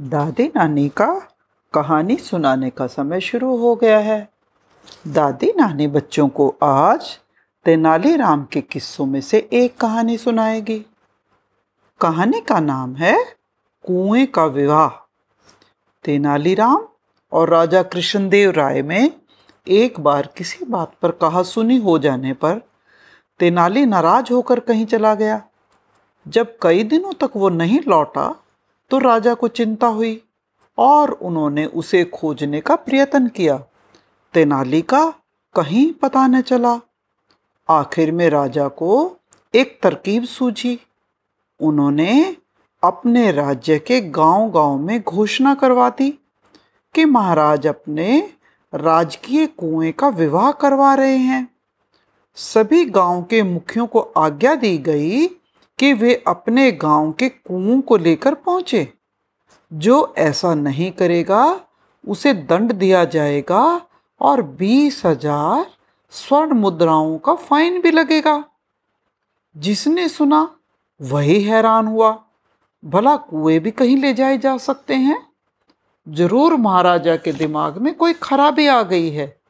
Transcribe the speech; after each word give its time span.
दादी 0.00 0.46
नानी 0.56 0.88
का 0.88 1.28
कहानी 1.74 2.16
सुनाने 2.16 2.70
का 2.70 2.86
समय 2.86 3.20
शुरू 3.20 3.56
हो 3.56 3.76
गया 3.76 3.98
है। 3.98 4.28
दादी 5.08 5.52
नानी 5.56 5.86
बच्चों 5.86 6.28
को 6.28 6.56
आज 6.62 7.18
तेनालीराम 7.64 8.44
के 8.44 8.60
किस्सों 8.60 9.06
में 9.06 9.20
से 9.20 9.48
एक 9.52 9.76
कहानी 9.76 10.18
सुनाएगी। 10.18 10.86
कहानी 12.00 12.40
का 12.40 12.60
नाम 12.60 12.94
है 12.94 13.24
कुएँ 13.86 14.26
का 14.26 14.44
विवाह। 14.44 14.88
तेनालीराम 16.04 16.88
और 17.32 17.48
राजा 17.48 17.82
कृष्णदेव 17.82 18.50
राय 18.50 18.82
में 18.82 19.10
एक 19.68 20.00
बार 20.00 20.28
किसी 20.36 20.64
बात 20.64 20.92
पर 21.02 21.10
कहा 21.10 21.42
सुनी 21.42 21.76
हो 21.76 21.98
जाने 21.98 22.32
पर 22.32 22.62
तेनाली 23.38 23.86
नाराज़ 23.86 24.32
होकर 24.32 24.60
कहीं 24.60 24.86
चला 24.86 25.14
गया। 25.14 25.42
जब 26.28 26.56
कई 26.62 26.84
दिनों 26.84 27.12
तक 27.12 27.30
वो 27.36 27.48
नहीं 27.48 27.80
लौटा 27.88 28.44
तो 28.90 28.98
राजा 28.98 29.34
को 29.34 29.48
चिंता 29.48 29.86
हुई 29.86 30.24
और 30.78 31.10
उन्होंने 31.10 31.66
उसे 31.66 32.04
खोजने 32.04 32.60
का 32.60 32.74
प्रयत्न 32.74 33.28
किया। 33.28 33.64
तेनाली 34.34 34.82
का 34.82 35.14
कहीं 35.54 35.92
पता 35.92 36.26
न 36.26 36.40
चला। 36.40 36.80
आखिर 37.68 38.12
में 38.12 38.30
राजा 38.30 38.68
को 38.68 39.16
एक 39.54 39.80
तरकीब 39.82 40.24
सूझी। 40.24 40.80
उन्होंने 41.60 42.36
अपने 42.84 43.32
राज्य 43.32 43.78
के 43.78 44.00
गांव-गांव 44.00 44.78
में 44.78 45.02
घोषणा 45.02 45.54
करवा 45.54 45.90
दी 45.90 46.18
कि 46.94 47.04
महाराज 47.04 47.66
अपने 47.66 48.32
राजकीय 48.74 49.46
कुएँ 49.46 49.92
का 49.92 50.08
विवाह 50.08 50.52
करवा 50.52 50.94
रहे 50.94 51.16
हैं। 51.16 51.48
सभी 52.34 52.84
गाँव 52.84 53.22
के 53.22 53.42
मुखियों 53.42 53.86
को 53.86 54.00
आज्ञा 54.00 54.54
दी 54.54 54.78
गई 54.78 55.39
कि 55.80 55.92
वे 55.92 56.24
अपने 56.26 56.72
गाँव 56.72 57.12
के 57.12 57.28
कुओं 57.28 57.80
को 57.80 57.96
लेकर 57.96 58.34
पहुँचे। 58.34 58.92
जो 59.72 60.14
ऐसा 60.18 60.54
नहीं 60.54 60.92
करेगा, 60.92 61.60
उसे 62.08 62.34
दंड 62.34 62.72
दिया 62.72 63.04
जाएगा 63.04 63.82
और 64.20 64.42
बीस 64.42 65.06
हज़ार 65.06 65.66
स्वर्ण 66.10 66.52
मुद्राओं 66.52 67.18
का 67.18 67.34
फाइन 67.34 67.80
भी 67.80 67.90
लगेगा। 67.90 68.44
जिसने 69.56 70.08
सुना, 70.08 70.56
वही 71.02 71.42
हैरान 71.42 71.86
हुआ। 71.86 72.24
भला 72.84 73.16
कुएँ 73.16 73.58
भी 73.58 73.70
कहीं 73.70 73.96
ले 73.96 74.14
जाए 74.14 74.38
जा 74.38 74.56
सकते 74.56 74.94
हैं? 74.94 75.26
ज़रूर 76.08 76.54
महाराजा 76.54 77.16
के 77.16 77.32
दिमाग 77.32 77.78
में 77.78 77.94
कोई 77.94 78.12
खराबी 78.12 78.66
आ 78.66 78.82
गई 78.82 79.10
है। 79.10 79.40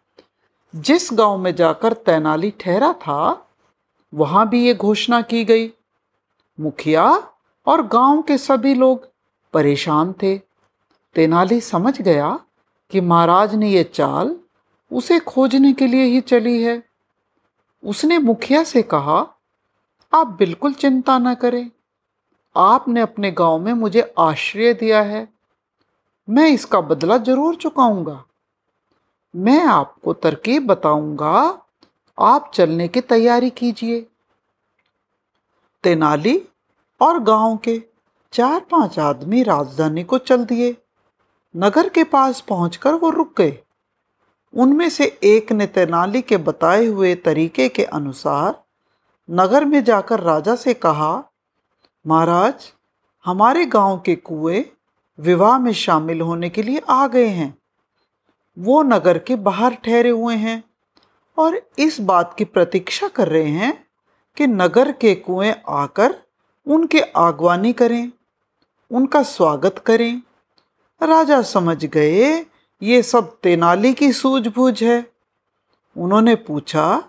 जिस 0.76 1.08
गाँव 1.12 1.38
में 1.38 1.54
जाकर 1.54 1.92
तैनाली 1.92 2.50
ठहरा 2.50 2.92
था, 2.92 3.46
वहाँ 4.14 4.48
भी 4.48 4.66
ये 4.66 4.74
घोषणा 4.74 5.22
की 5.22 5.44
गई। 5.44 5.72
मुखिया 6.60 7.32
और 7.66 7.86
गाँव 7.86 8.22
के 8.22 8.38
सभी 8.38 8.74
लोग 8.74 9.08
परेशान 9.54 10.12
थे। 10.12 10.38
तेनाली 11.14 11.60
समझ 11.60 12.00
गया 12.02 12.40
कि 12.90 13.00
महाराज 13.00 13.54
ने 13.54 13.70
यह 13.70 13.82
चाल 13.82 14.36
उसे 14.92 15.18
खोजने 15.18 15.72
के 15.72 15.86
लिए 15.86 16.04
ही 16.04 16.20
चली 16.20 16.62
है। 16.62 16.82
उसने 17.84 18.18
मुखिया 18.18 18.64
से 18.64 18.82
कहा, 18.82 19.26
आप 20.14 20.26
बिल्कुल 20.26 20.72
चिंता 20.72 21.18
न 21.18 21.34
करें। 21.34 21.70
आपने 22.56 23.00
अपने 23.00 23.30
गाँव 23.30 23.58
में 23.58 23.72
मुझे 23.72 24.14
आश्रय 24.18 24.74
दिया 24.74 25.02
है। 25.02 25.28
मैं 26.30 26.48
इसका 26.48 26.80
बदला 26.80 27.16
ज़रूर 27.16 27.54
चुकाऊँगा। 27.54 28.24
मैं 29.36 29.64
आपको 29.64 30.12
तरकीब 30.12 30.66
बताऊँगा। 30.66 31.62
आप 32.18 32.50
चलने 32.54 32.88
की 32.88 33.00
तैयारी 33.00 33.50
कीजिए। 33.50 34.06
तेनाली 35.82 36.48
और 37.00 37.18
गाँव 37.18 37.56
के 37.56 37.82
चार 38.32 38.60
पाँच 38.60 38.98
आदमी 38.98 39.42
राजधानी 39.42 40.04
को 40.04 40.18
चल 40.18 40.44
दिए। 40.44 40.76
नगर 41.56 41.88
के 41.88 42.04
पास 42.04 42.40
पहुंचकर 42.40 42.94
वो 42.94 43.10
रुक 43.10 43.38
गए। 43.38 43.58
उनमें 44.54 44.88
से 44.88 45.18
एक 45.22 45.52
ने 45.52 45.66
तेनाली 45.66 46.22
के 46.22 46.36
बताए 46.36 46.86
हुए 46.86 47.14
तरीके 47.14 47.68
के 47.68 47.84
अनुसार 47.84 48.64
नगर 49.30 49.64
में 49.64 49.84
जाकर 49.84 50.20
राजा 50.20 50.54
से 50.54 50.74
कहा, 50.74 51.24
महाराज, 52.06 52.72
हमारे 53.24 53.66
गाँव 53.66 53.98
के 53.98 54.16
कुएँ 54.16 54.64
विवाह 55.20 55.58
में 55.58 55.72
शामिल 55.72 56.20
होने 56.20 56.48
के 56.50 56.62
लिए 56.62 56.82
आ 56.88 57.06
गए 57.06 57.26
हैं। 57.26 57.58
वो 58.58 58.82
नगर 58.82 59.18
के 59.18 59.36
बाहर 59.36 59.74
ठहरे 59.74 60.10
हुए 60.10 60.36
हैं 60.36 60.64
और 61.38 61.60
इस 61.78 62.00
बात 62.00 62.34
की 62.38 62.44
प्रतीक्षा 62.44 63.08
कर 63.08 63.28
रहे 63.28 63.48
हैं 63.48 63.89
कि 64.36 64.46
नगर 64.46 64.92
के 64.92 65.14
कुएँ 65.14 65.54
आकर 65.68 66.14
उनके 66.66 67.00
आगवानी 67.00 67.72
करें, 67.72 68.12
उनका 68.90 69.22
स्वागत 69.22 69.78
करें। 69.86 70.22
राजा 71.02 71.42
समझ 71.42 71.84
गए, 71.84 72.46
ये 72.82 73.02
सब 73.02 73.40
तेनाली 73.40 73.92
की 73.92 74.12
सूझबूझ 74.12 74.82
है। 74.82 75.12
उन्होंने 75.96 76.34
पूछा 76.34 77.04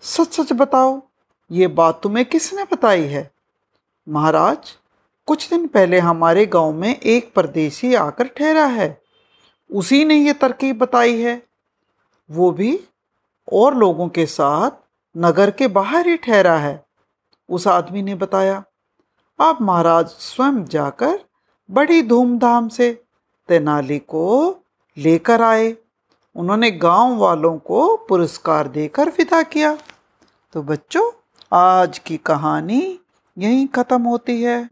सच 0.00 0.40
सच 0.40 0.52
बताओ, 0.52 1.02
ये 1.50 1.66
बात 1.66 2.00
तुम्हें 2.02 2.26
किसने 2.26 2.64
बताई 2.64 3.02
है? 3.02 3.30
महाराज, 4.08 4.76
कुछ 5.26 5.50
दिन 5.50 5.66
पहले 5.66 5.98
हमारे 5.98 6.46
गाँव 6.46 6.72
में 6.72 7.00
एक 7.00 7.32
परदेसी 7.34 7.94
आकर 7.94 8.26
ठहरा 8.26 8.66
है। 8.66 9.02
उसी 9.70 10.04
ने 10.04 10.14
ये 10.14 10.32
तरकीब 10.32 10.78
बताई 10.78 11.20
है। 11.20 11.42
वो 12.30 12.50
भी 12.50 12.80
और 13.52 13.76
लोगों 13.76 14.08
के 14.08 14.26
साथ 14.26 14.70
नगर 15.16 15.50
के 15.50 15.68
बाहर 15.68 16.06
ही 16.06 16.16
ठहरा 16.16 16.56
है। 16.58 16.84
उस 17.48 17.66
आदमी 17.68 18.02
ने 18.02 18.14
बताया, 18.14 18.64
आप 19.40 19.62
महाराज 19.62 20.06
स्वयं 20.06 20.64
जाकर 20.64 21.18
बड़ी 21.70 22.02
धूमधाम 22.02 22.68
से 22.68 23.04
तेनाली 23.48 23.98
को 23.98 24.56
लेकर 24.96 25.42
आए। 25.42 25.76
उन्होंने 26.36 26.70
गाँव 26.70 27.16
वालों 27.16 27.58
को 27.58 27.96
पुरस्कार 27.96 28.68
देकर 28.68 29.08
विदा 29.08 29.42
किया। 29.42 29.78
तो 30.52 30.62
बच्चों, 30.62 31.10
आज 31.52 31.98
की 31.98 32.16
कहानी 32.16 33.00
यहीं 33.38 33.66
ख़त्म 33.66 34.02
होती 34.02 34.42
है। 34.42 34.68